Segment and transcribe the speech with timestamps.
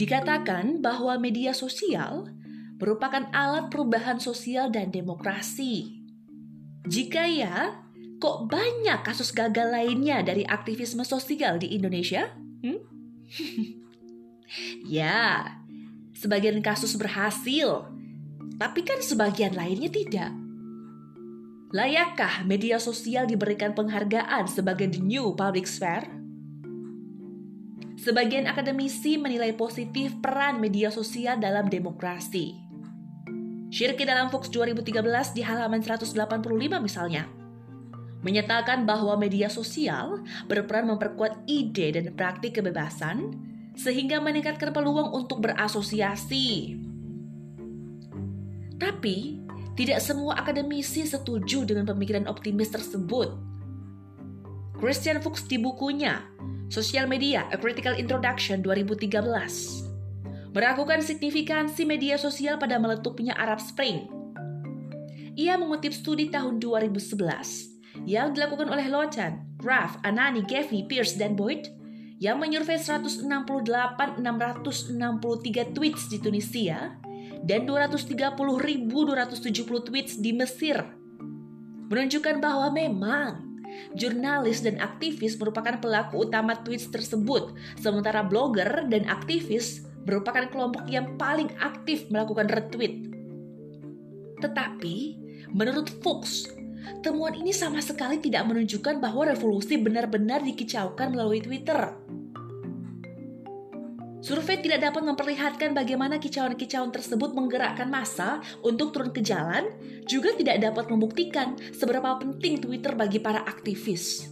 [0.00, 2.32] Dikatakan bahwa media sosial
[2.80, 6.00] merupakan alat perubahan sosial dan demokrasi.
[6.88, 7.84] Jika ya,
[8.16, 12.32] kok banyak kasus gagal lainnya dari aktivisme sosial di Indonesia?
[12.64, 12.80] Hmm?
[14.96, 15.52] ya,
[16.16, 17.84] sebagian kasus berhasil,
[18.56, 20.32] tapi kan sebagian lainnya tidak.
[21.76, 26.19] Layakkah media sosial diberikan penghargaan sebagai the new public sphere?
[28.00, 32.56] Sebagian akademisi menilai positif peran media sosial dalam demokrasi.
[33.68, 36.16] Shirky dalam Fox 2013 di halaman 185
[36.80, 37.28] misalnya,
[38.24, 43.36] menyatakan bahwa media sosial berperan memperkuat ide dan praktik kebebasan
[43.76, 46.80] sehingga meningkatkan peluang untuk berasosiasi.
[48.80, 49.44] Tapi,
[49.76, 53.28] tidak semua akademisi setuju dengan pemikiran optimis tersebut.
[54.80, 56.24] Christian Fuchs di bukunya
[56.70, 59.10] Social Media: A Critical Introduction 2013
[60.54, 64.06] meragukan signifikansi media sosial pada meletupnya Arab Spring.
[65.34, 71.66] Ia mengutip studi tahun 2011 yang dilakukan oleh Lochan, Graf, Anani, Gaffney, Pierce, dan Boyd
[72.22, 76.94] yang menyurvei 168.663 tweets di Tunisia
[77.42, 80.78] dan 230.270 tweets di Mesir
[81.90, 83.49] menunjukkan bahwa memang
[83.94, 91.14] jurnalis dan aktivis merupakan pelaku utama tweets tersebut, sementara blogger dan aktivis merupakan kelompok yang
[91.20, 93.10] paling aktif melakukan retweet.
[94.40, 94.96] Tetapi,
[95.52, 96.48] menurut Fuchs,
[97.04, 102.09] temuan ini sama sekali tidak menunjukkan bahwa revolusi benar-benar dikicaukan melalui Twitter.
[104.20, 109.72] Survei tidak dapat memperlihatkan bagaimana kicauan-kicauan tersebut menggerakkan massa untuk turun ke jalan,
[110.04, 114.28] juga tidak dapat membuktikan seberapa penting Twitter bagi para aktivis.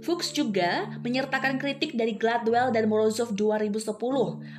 [0.00, 3.98] Fuchs juga menyertakan kritik dari Gladwell dan Morozov 2010,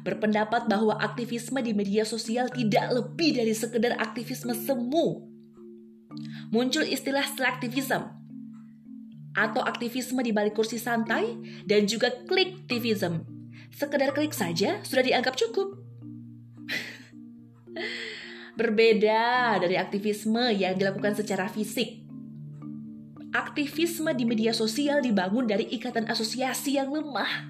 [0.06, 5.32] berpendapat bahwa aktivisme di media sosial tidak lebih dari sekedar aktivisme semu.
[6.52, 8.21] Muncul istilah selectivism
[9.36, 13.24] atau aktivisme di balik kursi santai dan juga kliktivism.
[13.72, 15.80] Sekedar klik saja sudah dianggap cukup.
[18.60, 22.02] Berbeda dari aktivisme yang dilakukan secara fisik
[23.32, 27.48] aktivisme di media sosial dibangun dari ikatan asosiasi yang lemah.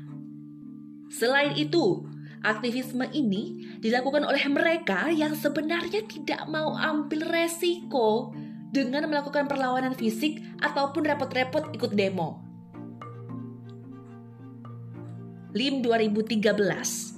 [1.10, 2.06] Selain itu,
[2.46, 8.32] aktivisme ini dilakukan oleh mereka yang sebenarnya tidak mau ambil resiko
[8.72, 12.40] dengan melakukan perlawanan fisik ataupun repot-repot ikut demo.
[15.52, 17.12] LIM 2013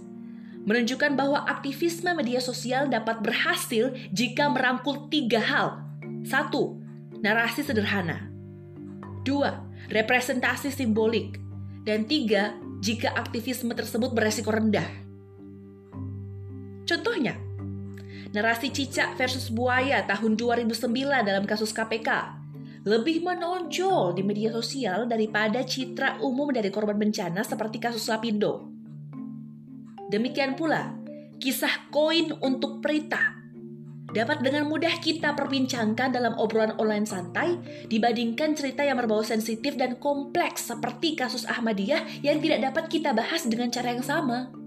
[0.64, 5.84] menunjukkan bahwa aktivisme media sosial dapat berhasil jika merangkul tiga hal.
[6.24, 6.80] Satu,
[7.20, 8.32] narasi sederhana.
[9.28, 9.60] Dua,
[9.92, 11.38] representasi simbolik.
[11.84, 15.03] Dan tiga, jika aktivisme tersebut beresiko rendah.
[18.34, 20.90] Narasi cicak versus buaya tahun 2009
[21.22, 22.42] dalam kasus KPK
[22.84, 28.68] lebih menonjol di media sosial daripada citra umum dari korban bencana seperti kasus Lapindo.
[30.12, 30.92] Demikian pula,
[31.40, 33.40] kisah koin untuk Prita
[34.14, 37.58] dapat dengan mudah kita perbincangkan dalam obrolan online santai
[37.90, 43.48] dibandingkan cerita yang berbau sensitif dan kompleks seperti kasus Ahmadiyah yang tidak dapat kita bahas
[43.50, 44.63] dengan cara yang sama.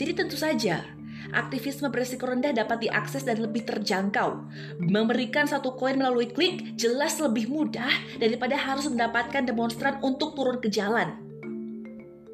[0.00, 0.80] Jadi tentu saja,
[1.28, 4.48] aktivisme beresiko rendah dapat diakses dan lebih terjangkau.
[4.80, 10.72] Memberikan satu koin melalui klik jelas lebih mudah daripada harus mendapatkan demonstran untuk turun ke
[10.72, 11.20] jalan.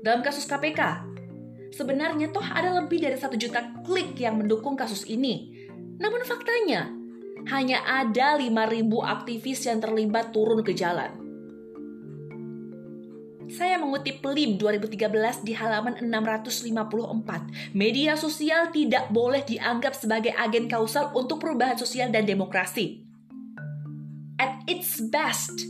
[0.07, 1.11] Dalam kasus KPK,
[1.77, 5.67] Sebenarnya toh ada lebih dari satu juta klik yang mendukung kasus ini.
[6.01, 6.89] Namun faktanya,
[7.53, 11.26] hanya ada 5.000 aktivis yang terlibat turun ke jalan.
[13.47, 17.79] Saya mengutip LIM 2013 di halaman 654.
[17.79, 23.07] Media sosial tidak boleh dianggap sebagai agen kausal untuk perubahan sosial dan demokrasi.
[24.43, 25.63] At its best,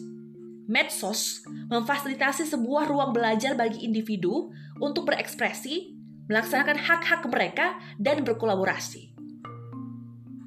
[0.64, 4.48] medsos memfasilitasi sebuah ruang belajar bagi individu
[4.80, 5.92] untuk berekspresi,
[6.32, 9.12] melaksanakan hak-hak mereka, dan berkolaborasi.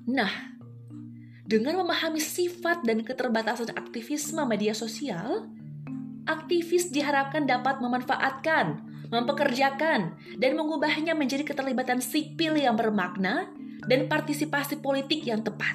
[0.09, 0.33] Nah,
[1.45, 5.45] dengan memahami sifat dan keterbatasan aktivisme media sosial,
[6.29, 13.49] aktivis diharapkan dapat memanfaatkan, mempekerjakan, dan mengubahnya menjadi keterlibatan sipil yang bermakna
[13.89, 15.73] dan partisipasi politik yang tepat.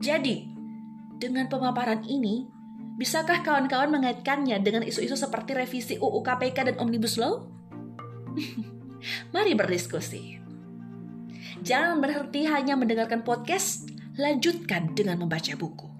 [0.00, 0.48] Jadi,
[1.20, 2.48] dengan pemaparan ini,
[2.96, 7.44] bisakah kawan-kawan mengaitkannya dengan isu-isu seperti revisi UU KPK dan Omnibus Law?
[9.34, 10.38] Mari berdiskusi.
[11.60, 15.97] Jangan berhenti hanya mendengarkan podcast, lanjutkan dengan membaca buku.